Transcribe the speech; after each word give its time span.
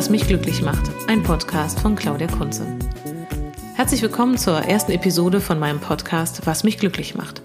Was 0.00 0.08
mich 0.08 0.26
glücklich 0.26 0.62
macht, 0.62 0.90
ein 1.08 1.22
Podcast 1.22 1.80
von 1.80 1.94
Claudia 1.94 2.26
Kunze. 2.26 2.66
Herzlich 3.74 4.00
willkommen 4.00 4.38
zur 4.38 4.58
ersten 4.58 4.92
Episode 4.92 5.42
von 5.42 5.58
meinem 5.58 5.78
Podcast 5.78 6.46
Was 6.46 6.64
mich 6.64 6.78
glücklich 6.78 7.16
macht. 7.16 7.42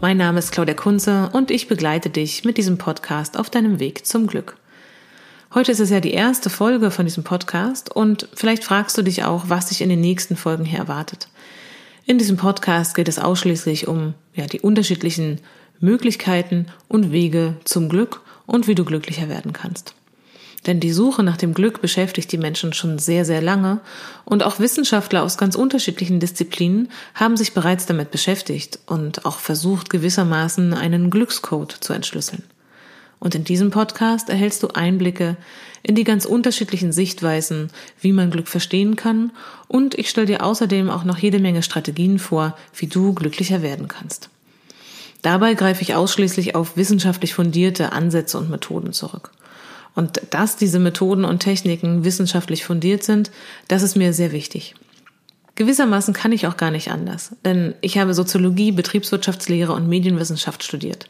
Mein 0.00 0.16
Name 0.16 0.40
ist 0.40 0.50
Claudia 0.50 0.74
Kunze 0.74 1.30
und 1.32 1.52
ich 1.52 1.68
begleite 1.68 2.10
dich 2.10 2.44
mit 2.44 2.58
diesem 2.58 2.78
Podcast 2.78 3.38
auf 3.38 3.48
deinem 3.48 3.78
Weg 3.78 4.06
zum 4.06 4.26
Glück. 4.26 4.56
Heute 5.54 5.70
ist 5.70 5.78
es 5.78 5.90
ja 5.90 6.00
die 6.00 6.14
erste 6.14 6.50
Folge 6.50 6.90
von 6.90 7.06
diesem 7.06 7.22
Podcast 7.22 7.94
und 7.94 8.28
vielleicht 8.34 8.64
fragst 8.64 8.98
du 8.98 9.02
dich 9.02 9.22
auch, 9.22 9.44
was 9.46 9.66
dich 9.66 9.80
in 9.80 9.88
den 9.88 10.00
nächsten 10.00 10.34
Folgen 10.34 10.64
hier 10.64 10.80
erwartet. 10.80 11.28
In 12.06 12.18
diesem 12.18 12.36
Podcast 12.36 12.96
geht 12.96 13.06
es 13.06 13.20
ausschließlich 13.20 13.86
um 13.86 14.14
ja, 14.34 14.46
die 14.46 14.62
unterschiedlichen 14.62 15.38
Möglichkeiten 15.78 16.66
und 16.88 17.12
Wege 17.12 17.54
zum 17.62 17.88
Glück 17.88 18.20
und 18.46 18.66
wie 18.66 18.74
du 18.74 18.84
glücklicher 18.84 19.28
werden 19.28 19.52
kannst. 19.52 19.94
Denn 20.66 20.80
die 20.80 20.92
Suche 20.92 21.22
nach 21.22 21.36
dem 21.36 21.52
Glück 21.52 21.82
beschäftigt 21.82 22.32
die 22.32 22.38
Menschen 22.38 22.72
schon 22.72 22.98
sehr, 22.98 23.24
sehr 23.24 23.42
lange 23.42 23.80
und 24.24 24.42
auch 24.42 24.60
Wissenschaftler 24.60 25.22
aus 25.22 25.36
ganz 25.36 25.56
unterschiedlichen 25.56 26.20
Disziplinen 26.20 26.90
haben 27.14 27.36
sich 27.36 27.52
bereits 27.52 27.84
damit 27.86 28.10
beschäftigt 28.10 28.78
und 28.86 29.26
auch 29.26 29.38
versucht 29.38 29.90
gewissermaßen 29.90 30.72
einen 30.72 31.10
Glückscode 31.10 31.72
zu 31.72 31.92
entschlüsseln. 31.92 32.42
Und 33.20 33.34
in 33.34 33.44
diesem 33.44 33.70
Podcast 33.70 34.28
erhältst 34.28 34.62
du 34.62 34.68
Einblicke 34.68 35.36
in 35.82 35.94
die 35.94 36.04
ganz 36.04 36.24
unterschiedlichen 36.24 36.92
Sichtweisen, 36.92 37.70
wie 38.00 38.12
man 38.12 38.30
Glück 38.30 38.48
verstehen 38.48 38.96
kann 38.96 39.32
und 39.68 39.98
ich 39.98 40.08
stelle 40.08 40.26
dir 40.26 40.44
außerdem 40.44 40.88
auch 40.88 41.04
noch 41.04 41.18
jede 41.18 41.38
Menge 41.38 41.62
Strategien 41.62 42.18
vor, 42.18 42.56
wie 42.74 42.86
du 42.86 43.12
glücklicher 43.12 43.60
werden 43.60 43.88
kannst. 43.88 44.30
Dabei 45.20 45.54
greife 45.54 45.82
ich 45.82 45.94
ausschließlich 45.94 46.54
auf 46.54 46.76
wissenschaftlich 46.76 47.34
fundierte 47.34 47.92
Ansätze 47.92 48.38
und 48.38 48.50
Methoden 48.50 48.92
zurück. 48.92 49.30
Und 49.94 50.20
dass 50.30 50.56
diese 50.56 50.78
Methoden 50.78 51.24
und 51.24 51.40
Techniken 51.40 52.04
wissenschaftlich 52.04 52.64
fundiert 52.64 53.04
sind, 53.04 53.30
das 53.68 53.82
ist 53.82 53.96
mir 53.96 54.12
sehr 54.12 54.32
wichtig. 54.32 54.74
Gewissermaßen 55.56 56.14
kann 56.14 56.32
ich 56.32 56.48
auch 56.48 56.56
gar 56.56 56.72
nicht 56.72 56.90
anders, 56.90 57.36
denn 57.44 57.74
ich 57.80 57.96
habe 57.98 58.12
Soziologie, 58.12 58.72
Betriebswirtschaftslehre 58.72 59.72
und 59.72 59.88
Medienwissenschaft 59.88 60.64
studiert. 60.64 61.08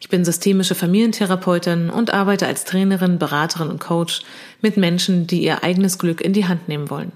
Ich 0.00 0.10
bin 0.10 0.24
systemische 0.24 0.74
Familientherapeutin 0.74 1.88
und 1.88 2.12
arbeite 2.12 2.46
als 2.46 2.64
Trainerin, 2.64 3.18
Beraterin 3.18 3.68
und 3.68 3.80
Coach 3.80 4.20
mit 4.60 4.76
Menschen, 4.76 5.26
die 5.26 5.42
ihr 5.42 5.64
eigenes 5.64 5.98
Glück 5.98 6.20
in 6.20 6.34
die 6.34 6.46
Hand 6.46 6.68
nehmen 6.68 6.90
wollen. 6.90 7.12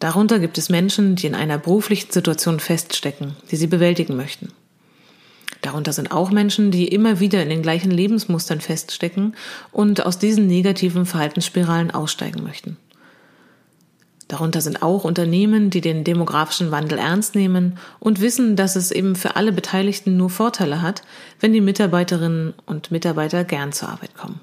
Darunter 0.00 0.40
gibt 0.40 0.58
es 0.58 0.68
Menschen, 0.68 1.14
die 1.14 1.28
in 1.28 1.34
einer 1.34 1.56
beruflichen 1.56 2.10
Situation 2.10 2.58
feststecken, 2.58 3.36
die 3.50 3.56
sie 3.56 3.68
bewältigen 3.68 4.16
möchten. 4.16 4.52
Darunter 5.62 5.92
sind 5.92 6.12
auch 6.12 6.30
Menschen, 6.30 6.70
die 6.70 6.88
immer 6.88 7.20
wieder 7.20 7.42
in 7.42 7.48
den 7.48 7.62
gleichen 7.62 7.90
Lebensmustern 7.90 8.60
feststecken 8.60 9.34
und 9.72 10.04
aus 10.04 10.18
diesen 10.18 10.46
negativen 10.46 11.06
Verhaltensspiralen 11.06 11.90
aussteigen 11.90 12.42
möchten. 12.42 12.76
Darunter 14.28 14.60
sind 14.60 14.82
auch 14.82 15.04
Unternehmen, 15.04 15.70
die 15.70 15.80
den 15.80 16.02
demografischen 16.02 16.70
Wandel 16.70 16.98
ernst 16.98 17.34
nehmen 17.34 17.78
und 18.00 18.20
wissen, 18.20 18.56
dass 18.56 18.74
es 18.74 18.90
eben 18.90 19.16
für 19.16 19.36
alle 19.36 19.52
Beteiligten 19.52 20.16
nur 20.16 20.30
Vorteile 20.30 20.80
hat, 20.80 21.02
wenn 21.40 21.52
die 21.52 21.60
Mitarbeiterinnen 21.60 22.54
und 22.66 22.90
Mitarbeiter 22.90 23.44
gern 23.44 23.72
zur 23.72 23.90
Arbeit 23.90 24.16
kommen. 24.16 24.40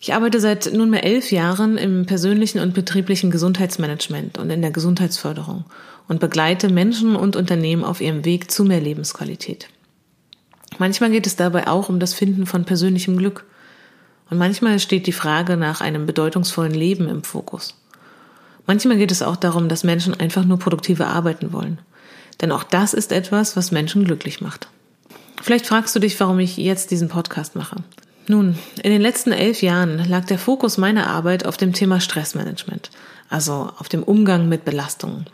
Ich 0.00 0.14
arbeite 0.14 0.40
seit 0.40 0.72
nunmehr 0.72 1.02
elf 1.02 1.32
Jahren 1.32 1.76
im 1.78 2.06
persönlichen 2.06 2.60
und 2.60 2.74
betrieblichen 2.74 3.30
Gesundheitsmanagement 3.30 4.38
und 4.38 4.50
in 4.50 4.62
der 4.62 4.70
Gesundheitsförderung 4.70 5.64
und 6.08 6.20
begleite 6.20 6.68
Menschen 6.68 7.16
und 7.16 7.36
Unternehmen 7.36 7.84
auf 7.84 8.00
ihrem 8.00 8.24
Weg 8.24 8.50
zu 8.50 8.64
mehr 8.64 8.80
Lebensqualität. 8.80 9.68
Manchmal 10.78 11.10
geht 11.10 11.26
es 11.26 11.36
dabei 11.36 11.68
auch 11.68 11.88
um 11.88 12.00
das 12.00 12.14
Finden 12.14 12.46
von 12.46 12.64
persönlichem 12.64 13.16
Glück. 13.16 13.44
Und 14.28 14.38
manchmal 14.38 14.78
steht 14.78 15.06
die 15.06 15.12
Frage 15.12 15.56
nach 15.56 15.80
einem 15.80 16.06
bedeutungsvollen 16.06 16.74
Leben 16.74 17.08
im 17.08 17.22
Fokus. 17.22 17.74
Manchmal 18.66 18.96
geht 18.96 19.12
es 19.12 19.22
auch 19.22 19.36
darum, 19.36 19.68
dass 19.68 19.84
Menschen 19.84 20.14
einfach 20.14 20.44
nur 20.44 20.58
produktive 20.58 21.06
arbeiten 21.06 21.52
wollen. 21.52 21.78
Denn 22.40 22.52
auch 22.52 22.64
das 22.64 22.92
ist 22.92 23.12
etwas, 23.12 23.56
was 23.56 23.70
Menschen 23.70 24.04
glücklich 24.04 24.40
macht. 24.40 24.68
Vielleicht 25.40 25.66
fragst 25.66 25.94
du 25.94 26.00
dich, 26.00 26.18
warum 26.18 26.40
ich 26.40 26.56
jetzt 26.56 26.90
diesen 26.90 27.08
Podcast 27.08 27.54
mache. 27.54 27.76
Nun, 28.26 28.58
in 28.82 28.90
den 28.90 29.00
letzten 29.00 29.30
elf 29.30 29.62
Jahren 29.62 29.98
lag 30.08 30.24
der 30.24 30.38
Fokus 30.38 30.78
meiner 30.78 31.06
Arbeit 31.06 31.46
auf 31.46 31.56
dem 31.56 31.72
Thema 31.72 32.00
Stressmanagement, 32.00 32.90
also 33.28 33.70
auf 33.78 33.88
dem 33.88 34.02
Umgang 34.02 34.48
mit 34.48 34.64
Belastungen. 34.64 35.26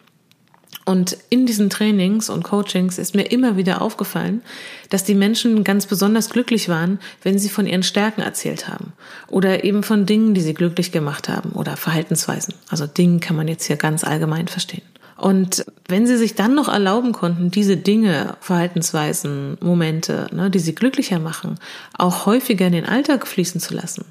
Und 0.84 1.16
in 1.30 1.46
diesen 1.46 1.70
Trainings 1.70 2.28
und 2.28 2.42
Coachings 2.42 2.98
ist 2.98 3.14
mir 3.14 3.30
immer 3.30 3.56
wieder 3.56 3.82
aufgefallen, 3.82 4.42
dass 4.90 5.04
die 5.04 5.14
Menschen 5.14 5.62
ganz 5.62 5.86
besonders 5.86 6.30
glücklich 6.30 6.68
waren, 6.68 6.98
wenn 7.22 7.38
sie 7.38 7.48
von 7.48 7.66
ihren 7.66 7.84
Stärken 7.84 8.20
erzählt 8.20 8.66
haben 8.68 8.92
oder 9.28 9.62
eben 9.62 9.84
von 9.84 10.06
Dingen, 10.06 10.34
die 10.34 10.40
sie 10.40 10.54
glücklich 10.54 10.90
gemacht 10.90 11.28
haben 11.28 11.50
oder 11.52 11.76
Verhaltensweisen. 11.76 12.54
Also 12.68 12.86
Dingen 12.86 13.20
kann 13.20 13.36
man 13.36 13.46
jetzt 13.46 13.66
hier 13.66 13.76
ganz 13.76 14.02
allgemein 14.02 14.48
verstehen. 14.48 14.82
Und 15.16 15.64
wenn 15.86 16.04
sie 16.04 16.16
sich 16.16 16.34
dann 16.34 16.56
noch 16.56 16.68
erlauben 16.68 17.12
konnten, 17.12 17.52
diese 17.52 17.76
Dinge, 17.76 18.36
Verhaltensweisen, 18.40 19.56
Momente, 19.60 20.26
ne, 20.32 20.50
die 20.50 20.58
sie 20.58 20.74
glücklicher 20.74 21.20
machen, 21.20 21.60
auch 21.96 22.26
häufiger 22.26 22.66
in 22.66 22.72
den 22.72 22.86
Alltag 22.86 23.28
fließen 23.28 23.60
zu 23.60 23.72
lassen, 23.72 24.04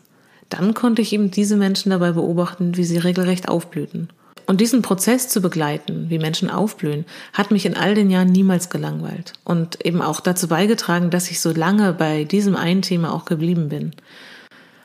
dann 0.47 0.73
konnte 0.73 1.01
ich 1.01 1.11
eben 1.11 1.29
diese 1.29 1.57
Menschen 1.57 1.89
dabei 1.89 2.13
beobachten, 2.13 2.77
wie 2.77 2.85
sie 2.85 2.97
regelrecht 2.97 3.49
aufblühten. 3.49 4.07
Und 4.51 4.59
diesen 4.59 4.81
Prozess 4.81 5.29
zu 5.29 5.39
begleiten, 5.39 6.09
wie 6.09 6.19
Menschen 6.19 6.49
aufblühen, 6.49 7.05
hat 7.31 7.51
mich 7.51 7.65
in 7.65 7.77
all 7.77 7.95
den 7.95 8.09
Jahren 8.09 8.27
niemals 8.27 8.69
gelangweilt 8.69 9.31
und 9.45 9.85
eben 9.85 10.01
auch 10.01 10.19
dazu 10.19 10.49
beigetragen, 10.49 11.09
dass 11.09 11.31
ich 11.31 11.39
so 11.39 11.53
lange 11.53 11.93
bei 11.93 12.25
diesem 12.25 12.57
einen 12.57 12.81
Thema 12.81 13.13
auch 13.13 13.23
geblieben 13.23 13.69
bin. 13.69 13.93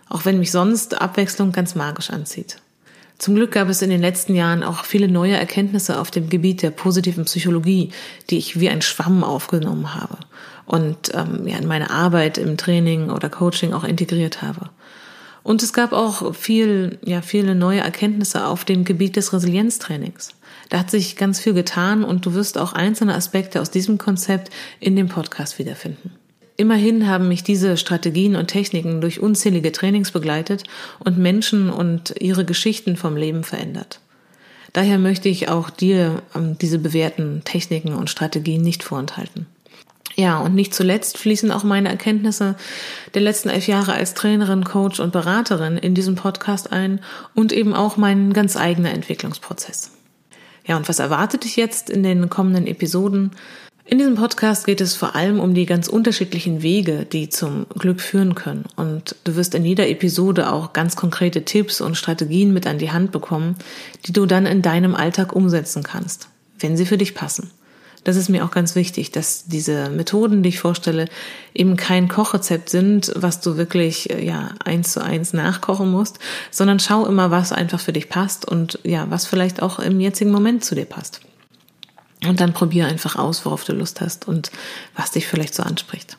Auch 0.09 0.25
wenn 0.25 0.38
mich 0.38 0.53
sonst 0.53 1.00
Abwechslung 1.00 1.50
ganz 1.50 1.75
magisch 1.75 2.10
anzieht. 2.10 2.59
Zum 3.19 3.34
Glück 3.34 3.50
gab 3.50 3.69
es 3.69 3.82
in 3.82 3.91
den 3.91 4.00
letzten 4.00 4.37
Jahren 4.37 4.62
auch 4.62 4.84
viele 4.84 5.09
neue 5.09 5.37
Erkenntnisse 5.37 5.98
auf 5.98 6.12
dem 6.12 6.28
Gebiet 6.28 6.62
der 6.62 6.71
positiven 6.71 7.25
Psychologie, 7.25 7.91
die 8.31 8.38
ich 8.38 8.60
wie 8.60 8.69
ein 8.69 8.83
Schwamm 8.83 9.25
aufgenommen 9.25 9.97
habe 9.97 10.19
und 10.66 11.12
ähm, 11.12 11.44
ja, 11.48 11.59
in 11.59 11.66
meine 11.66 11.91
Arbeit 11.91 12.38
im 12.38 12.56
Training 12.56 13.10
oder 13.10 13.28
Coaching 13.28 13.72
auch 13.72 13.83
integriert 13.83 14.43
habe. 14.43 14.71
Und 15.47 15.62
es 15.62 15.73
gab 15.73 15.93
auch 15.93 16.34
viel, 16.34 16.99
ja, 17.05 17.23
viele 17.23 17.55
neue 17.55 17.79
Erkenntnisse 17.79 18.49
auf 18.49 18.65
dem 18.65 18.84
Gebiet 18.84 19.15
des 19.15 19.33
Resilienztrainings. 19.33 20.31
Da 20.71 20.81
hat 20.81 20.91
sich 20.91 21.15
ganz 21.15 21.39
viel 21.39 21.55
getan 21.55 22.03
und 22.03 22.27
du 22.27 22.34
wirst 22.34 22.59
auch 22.59 22.73
einzelne 22.73 23.15
Aspekte 23.15 23.61
aus 23.61 23.71
diesem 23.71 23.97
Konzept 23.97 24.51
in 24.81 24.97
dem 24.97 25.07
Podcast 25.07 25.61
wiederfinden. 25.61 26.11
Immerhin 26.57 27.07
haben 27.07 27.29
mich 27.29 27.45
diese 27.45 27.77
Strategien 27.77 28.34
und 28.34 28.49
Techniken 28.49 29.01
durch 29.01 29.21
unzählige 29.21 29.71
Trainings 29.71 30.11
begleitet 30.11 30.65
und 30.99 31.17
Menschen 31.17 31.71
und 31.71 32.17
ihre 32.19 32.45
Geschichten 32.45 32.97
vom 32.97 33.17
Leben 33.17 33.45
verändert. 33.45 34.01
Daher 34.73 34.99
möchte 34.99 35.28
ich 35.28 35.49
auch 35.49 35.71
dir 35.71 36.23
ähm, 36.34 36.59
diese 36.59 36.81
bewährten 36.81 37.43
Techniken 37.45 37.95
und 37.95 38.11
Strategien 38.11 38.63
nicht 38.63 38.83
vorenthalten. 38.83 39.47
Ja, 40.19 40.38
und 40.38 40.54
nicht 40.54 40.75
zuletzt 40.75 41.19
fließen 41.19 41.53
auch 41.53 41.62
meine 41.62 41.91
Erkenntnisse 41.91 42.56
der 43.12 43.21
letzten 43.21 43.50
elf 43.50 43.69
Jahre 43.69 43.93
als 43.93 44.15
Trainerin, 44.15 44.65
Coach 44.65 44.99
und 44.99 45.12
Beraterin 45.12 45.77
in 45.77 45.94
diesen 45.94 46.15
Podcast 46.15 46.72
ein 46.72 47.00
und 47.34 47.53
eben 47.53 47.75
auch 47.75 47.99
mein 47.99 48.32
ganz 48.32 48.56
eigener 48.56 48.93
Entwicklungsprozess. 48.93 49.91
Ja, 50.66 50.78
und 50.78 50.88
was 50.88 51.00
erwartet 51.00 51.44
dich 51.44 51.56
jetzt 51.56 51.91
in 51.91 52.03
den 52.03 52.31
kommenden 52.31 52.66
Episoden? 52.66 53.32
In 53.84 53.99
diesem 53.99 54.15
Podcast 54.15 54.65
geht 54.65 54.81
es 54.81 54.97
vor 54.97 55.15
allem 55.15 55.38
um 55.38 55.53
die 55.53 55.66
ganz 55.66 55.87
unterschiedlichen 55.87 56.62
Wege, 56.62 57.04
die 57.04 57.28
zum 57.28 57.66
Glück 57.78 58.01
führen 58.01 58.34
können. 58.34 58.65
Und 58.74 59.16
du 59.24 59.36
wirst 59.36 59.54
in 59.54 59.66
jeder 59.66 59.86
Episode 59.86 60.51
auch 60.51 60.72
ganz 60.72 60.97
konkrete 60.97 61.45
Tipps 61.45 61.83
und 61.83 61.95
Strategien 61.95 62.54
mit 62.54 62.66
an 62.66 62.78
die 62.78 62.91
Hand 62.91 63.12
bekommen, 63.12 63.54
die 64.07 64.12
du 64.15 64.24
dann 64.24 64.47
in 64.47 64.62
deinem 64.62 64.95
Alltag 64.95 65.36
umsetzen 65.36 65.83
kannst, 65.83 66.28
wenn 66.59 66.77
sie 66.77 66.86
für 66.86 66.97
dich 66.97 67.15
passen 67.15 67.51
das 68.07 68.15
ist 68.15 68.29
mir 68.29 68.45
auch 68.45 68.53
ganz 68.53 68.77
wichtig, 68.77 69.11
dass 69.11 69.47
diese 69.47 69.91
Methoden, 69.91 70.45
die 70.45 70.51
ich 70.51 70.61
vorstelle, 70.61 71.07
eben 71.55 71.77
kein 71.77 72.07
Kochrezept 72.07 72.69
sind, 72.69 73.11
was 73.17 73.41
du 73.41 73.57
wirklich 73.57 74.11
äh, 74.11 74.25
ja 74.25 74.51
eins 74.65 74.93
zu 74.93 75.03
eins 75.03 75.33
nachkochen 75.33 75.91
musst, 75.91 76.21
sondern 76.53 76.79
schau 76.79 77.05
immer, 77.05 77.33
was 77.33 77.53
einfach 77.53 77.81
für 77.81 77.93
dich 77.93 78.09
passt 78.09 78.47
und 78.47 78.79
ja, 78.85 79.11
was 79.11 79.27
vielleicht 79.27 79.61
auch 79.61 79.81
im 79.81 79.99
jetzigen 79.99 80.31
Moment 80.31 80.65
zu 80.65 80.77
dir 80.77 80.85
passt. 80.85 81.21
Und 82.25 82.41
dann 82.41 82.53
probier 82.53 82.87
einfach 82.87 83.17
aus, 83.17 83.45
worauf 83.45 83.65
du 83.65 83.73
Lust 83.73 84.01
hast 84.01 84.29
und 84.29 84.53
was 84.95 85.11
dich 85.11 85.27
vielleicht 85.27 85.55
so 85.55 85.65
anspricht. 85.65 86.17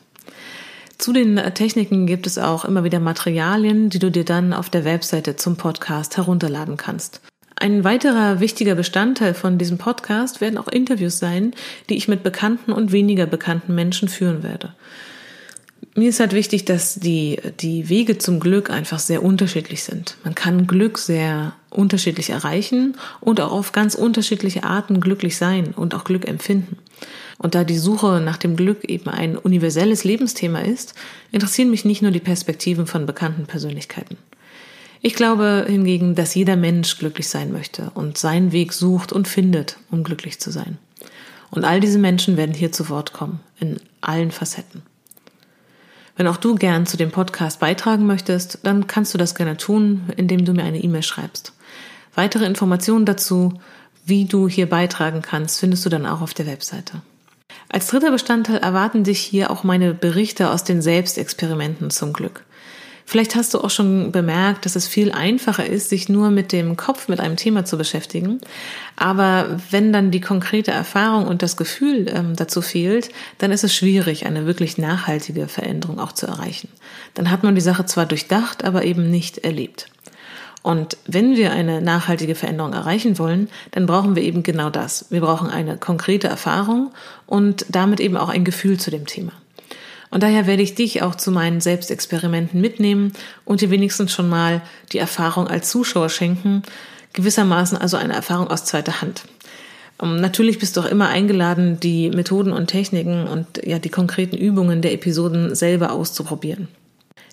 Zu 0.98 1.14
den 1.14 1.38
äh, 1.38 1.54
Techniken 1.54 2.06
gibt 2.06 2.26
es 2.26 2.36
auch 2.36 2.66
immer 2.66 2.84
wieder 2.84 3.00
Materialien, 3.00 3.88
die 3.88 3.98
du 3.98 4.10
dir 4.10 4.26
dann 4.26 4.52
auf 4.52 4.68
der 4.68 4.84
Webseite 4.84 5.36
zum 5.36 5.56
Podcast 5.56 6.18
herunterladen 6.18 6.76
kannst. 6.76 7.22
Ein 7.60 7.82
weiterer 7.82 8.38
wichtiger 8.38 8.76
Bestandteil 8.76 9.34
von 9.34 9.58
diesem 9.58 9.78
Podcast 9.78 10.40
werden 10.40 10.58
auch 10.58 10.68
Interviews 10.68 11.18
sein, 11.18 11.54
die 11.88 11.96
ich 11.96 12.06
mit 12.06 12.22
bekannten 12.22 12.70
und 12.70 12.92
weniger 12.92 13.26
bekannten 13.26 13.74
Menschen 13.74 14.08
führen 14.08 14.44
werde. 14.44 14.74
Mir 15.96 16.10
ist 16.10 16.20
halt 16.20 16.34
wichtig, 16.34 16.66
dass 16.66 16.94
die, 16.94 17.40
die 17.58 17.88
Wege 17.88 18.16
zum 18.18 18.38
Glück 18.38 18.70
einfach 18.70 19.00
sehr 19.00 19.24
unterschiedlich 19.24 19.82
sind. 19.82 20.16
Man 20.22 20.36
kann 20.36 20.68
Glück 20.68 20.98
sehr 20.98 21.52
unterschiedlich 21.70 22.30
erreichen 22.30 22.96
und 23.20 23.40
auch 23.40 23.50
auf 23.50 23.72
ganz 23.72 23.96
unterschiedliche 23.96 24.62
Arten 24.62 25.00
glücklich 25.00 25.36
sein 25.36 25.72
und 25.74 25.96
auch 25.96 26.04
Glück 26.04 26.28
empfinden. 26.28 26.76
Und 27.38 27.56
da 27.56 27.64
die 27.64 27.78
Suche 27.78 28.20
nach 28.24 28.36
dem 28.36 28.54
Glück 28.54 28.84
eben 28.84 29.10
ein 29.10 29.36
universelles 29.36 30.04
Lebensthema 30.04 30.60
ist, 30.60 30.94
interessieren 31.32 31.70
mich 31.70 31.84
nicht 31.84 32.02
nur 32.02 32.12
die 32.12 32.20
Perspektiven 32.20 32.86
von 32.86 33.04
bekannten 33.04 33.46
Persönlichkeiten. 33.46 34.16
Ich 35.00 35.14
glaube 35.14 35.64
hingegen, 35.68 36.14
dass 36.14 36.34
jeder 36.34 36.56
Mensch 36.56 36.98
glücklich 36.98 37.28
sein 37.28 37.52
möchte 37.52 37.90
und 37.94 38.18
seinen 38.18 38.52
Weg 38.52 38.72
sucht 38.72 39.12
und 39.12 39.28
findet, 39.28 39.76
um 39.90 40.02
glücklich 40.02 40.40
zu 40.40 40.50
sein. 40.50 40.78
Und 41.50 41.64
all 41.64 41.80
diese 41.80 41.98
Menschen 41.98 42.36
werden 42.36 42.54
hier 42.54 42.72
zu 42.72 42.88
Wort 42.88 43.12
kommen, 43.12 43.40
in 43.58 43.80
allen 44.00 44.30
Facetten. 44.30 44.82
Wenn 46.16 46.26
auch 46.26 46.36
du 46.36 46.56
gern 46.56 46.84
zu 46.84 46.96
dem 46.96 47.12
Podcast 47.12 47.60
beitragen 47.60 48.06
möchtest, 48.06 48.58
dann 48.64 48.88
kannst 48.88 49.14
du 49.14 49.18
das 49.18 49.36
gerne 49.36 49.56
tun, 49.56 50.10
indem 50.16 50.44
du 50.44 50.52
mir 50.52 50.64
eine 50.64 50.82
E-Mail 50.82 51.04
schreibst. 51.04 51.52
Weitere 52.16 52.44
Informationen 52.44 53.06
dazu, 53.06 53.60
wie 54.04 54.24
du 54.24 54.48
hier 54.48 54.68
beitragen 54.68 55.22
kannst, 55.22 55.60
findest 55.60 55.86
du 55.86 55.90
dann 55.90 56.06
auch 56.06 56.20
auf 56.20 56.34
der 56.34 56.46
Webseite. 56.46 57.02
Als 57.68 57.86
dritter 57.86 58.10
Bestandteil 58.10 58.56
erwarten 58.56 59.04
dich 59.04 59.20
hier 59.20 59.50
auch 59.50 59.62
meine 59.62 59.94
Berichte 59.94 60.50
aus 60.50 60.64
den 60.64 60.82
Selbstexperimenten 60.82 61.90
zum 61.90 62.12
Glück. 62.12 62.44
Vielleicht 63.10 63.36
hast 63.36 63.54
du 63.54 63.60
auch 63.60 63.70
schon 63.70 64.12
bemerkt, 64.12 64.66
dass 64.66 64.76
es 64.76 64.86
viel 64.86 65.12
einfacher 65.12 65.64
ist, 65.64 65.88
sich 65.88 66.10
nur 66.10 66.28
mit 66.28 66.52
dem 66.52 66.76
Kopf 66.76 67.08
mit 67.08 67.20
einem 67.20 67.36
Thema 67.36 67.64
zu 67.64 67.78
beschäftigen. 67.78 68.38
Aber 68.96 69.58
wenn 69.70 69.94
dann 69.94 70.10
die 70.10 70.20
konkrete 70.20 70.72
Erfahrung 70.72 71.26
und 71.26 71.40
das 71.40 71.56
Gefühl 71.56 72.04
ähm, 72.14 72.36
dazu 72.36 72.60
fehlt, 72.60 73.08
dann 73.38 73.50
ist 73.50 73.64
es 73.64 73.74
schwierig, 73.74 74.26
eine 74.26 74.44
wirklich 74.44 74.76
nachhaltige 74.76 75.48
Veränderung 75.48 75.98
auch 76.00 76.12
zu 76.12 76.26
erreichen. 76.26 76.68
Dann 77.14 77.30
hat 77.30 77.42
man 77.42 77.54
die 77.54 77.62
Sache 77.62 77.86
zwar 77.86 78.04
durchdacht, 78.04 78.62
aber 78.62 78.84
eben 78.84 79.10
nicht 79.10 79.38
erlebt. 79.38 79.88
Und 80.62 80.98
wenn 81.06 81.34
wir 81.34 81.50
eine 81.52 81.80
nachhaltige 81.80 82.34
Veränderung 82.34 82.74
erreichen 82.74 83.18
wollen, 83.18 83.48
dann 83.70 83.86
brauchen 83.86 84.16
wir 84.16 84.22
eben 84.22 84.42
genau 84.42 84.68
das. 84.68 85.06
Wir 85.08 85.22
brauchen 85.22 85.48
eine 85.48 85.78
konkrete 85.78 86.28
Erfahrung 86.28 86.92
und 87.24 87.64
damit 87.70 88.00
eben 88.00 88.18
auch 88.18 88.28
ein 88.28 88.44
Gefühl 88.44 88.78
zu 88.78 88.90
dem 88.90 89.06
Thema. 89.06 89.32
Und 90.10 90.22
daher 90.22 90.46
werde 90.46 90.62
ich 90.62 90.74
dich 90.74 91.02
auch 91.02 91.14
zu 91.14 91.30
meinen 91.30 91.60
Selbstexperimenten 91.60 92.60
mitnehmen 92.60 93.12
und 93.44 93.60
dir 93.60 93.70
wenigstens 93.70 94.12
schon 94.12 94.28
mal 94.28 94.62
die 94.92 94.98
Erfahrung 94.98 95.48
als 95.48 95.70
Zuschauer 95.70 96.08
schenken, 96.08 96.62
gewissermaßen 97.12 97.76
also 97.76 97.96
eine 97.96 98.14
Erfahrung 98.14 98.48
aus 98.48 98.64
zweiter 98.64 99.00
Hand. 99.00 99.24
Ähm, 100.02 100.20
natürlich 100.20 100.58
bist 100.58 100.76
du 100.76 100.80
auch 100.80 100.86
immer 100.86 101.08
eingeladen, 101.08 101.80
die 101.80 102.10
Methoden 102.10 102.52
und 102.52 102.68
Techniken 102.68 103.26
und 103.26 103.46
ja 103.64 103.78
die 103.78 103.88
konkreten 103.88 104.36
Übungen 104.36 104.82
der 104.82 104.92
Episoden 104.92 105.54
selber 105.54 105.92
auszuprobieren. 105.92 106.68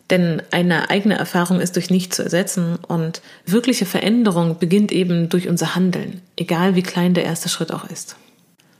Denn 0.09 0.41
eine 0.51 0.89
eigene 0.91 1.17
Erfahrung 1.17 1.59
ist 1.59 1.75
durch 1.75 1.89
nichts 1.89 2.17
zu 2.17 2.23
ersetzen 2.23 2.77
und 2.87 3.21
wirkliche 3.45 3.87
Veränderung 3.87 4.59
beginnt 4.59 4.91
eben 4.91 5.29
durch 5.29 5.47
unser 5.47 5.73
Handeln, 5.73 6.21
egal 6.37 6.75
wie 6.75 6.83
klein 6.83 7.15
der 7.15 7.25
erste 7.25 7.49
Schritt 7.49 7.71
auch 7.71 7.89
ist. 7.89 8.15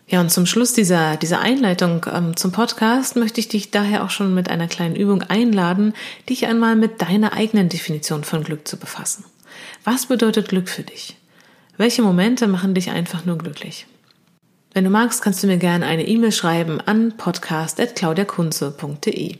Ja, 0.07 0.21
und 0.21 0.29
zum 0.29 0.45
Schluss 0.45 0.73
dieser, 0.73 1.17
dieser 1.17 1.39
Einleitung 1.39 2.05
ähm, 2.13 2.37
zum 2.37 2.51
Podcast 2.51 3.15
möchte 3.15 3.39
ich 3.39 3.47
dich 3.47 3.71
daher 3.71 4.03
auch 4.03 4.11
schon 4.11 4.35
mit 4.35 4.49
einer 4.49 4.67
kleinen 4.67 4.95
Übung 4.95 5.23
einladen, 5.23 5.93
dich 6.29 6.45
einmal 6.45 6.75
mit 6.75 7.01
deiner 7.01 7.33
eigenen 7.33 7.69
Definition 7.69 8.23
von 8.23 8.43
Glück 8.43 8.67
zu 8.67 8.77
befassen. 8.77 9.25
Was 9.83 10.05
bedeutet 10.05 10.49
Glück 10.49 10.69
für 10.69 10.83
dich? 10.83 11.17
Welche 11.77 12.03
Momente 12.03 12.47
machen 12.47 12.75
dich 12.75 12.91
einfach 12.91 13.25
nur 13.25 13.37
glücklich? 13.37 13.87
Wenn 14.73 14.83
du 14.83 14.91
magst, 14.91 15.21
kannst 15.21 15.41
du 15.41 15.47
mir 15.47 15.57
gerne 15.57 15.85
eine 15.85 16.05
E-Mail 16.07 16.31
schreiben 16.31 16.79
an 16.81 17.13
podcast.claudiakunze.de. 17.17 19.37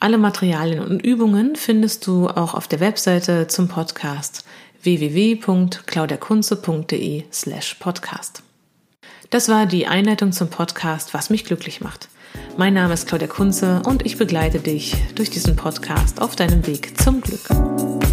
Alle 0.00 0.18
Materialien 0.18 0.84
und 0.84 1.00
Übungen 1.00 1.56
findest 1.56 2.06
du 2.06 2.28
auch 2.28 2.52
auf 2.54 2.68
der 2.68 2.80
Webseite 2.80 3.46
zum 3.46 3.68
Podcast 3.68 4.44
www.claudiakunze.de 4.82 7.24
slash 7.32 7.76
podcast. 7.76 8.42
Das 9.34 9.48
war 9.48 9.66
die 9.66 9.88
Einleitung 9.88 10.30
zum 10.30 10.48
Podcast 10.48 11.12
Was 11.12 11.28
mich 11.28 11.44
glücklich 11.44 11.80
macht. 11.80 12.06
Mein 12.56 12.72
Name 12.72 12.94
ist 12.94 13.08
Claudia 13.08 13.26
Kunze 13.26 13.82
und 13.84 14.06
ich 14.06 14.16
begleite 14.16 14.60
dich 14.60 14.94
durch 15.16 15.28
diesen 15.28 15.56
Podcast 15.56 16.22
auf 16.22 16.36
deinem 16.36 16.64
Weg 16.68 16.96
zum 17.02 17.20
Glück. 17.20 18.03